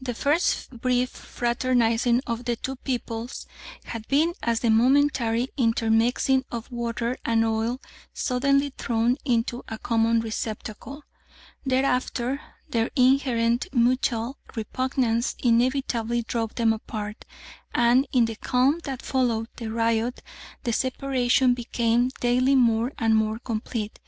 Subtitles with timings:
[0.00, 3.46] The first brief fraternising of the two peoples
[3.84, 7.78] had been as the momentary intermixing of water and oil
[8.14, 11.02] suddenly thrown into a common receptacle;
[11.66, 17.26] thereafter their inherent mutual repugnance inevitably drove them apart,
[17.74, 20.22] and in the calm that followed the riot
[20.62, 24.00] the separation became daily more and more complete.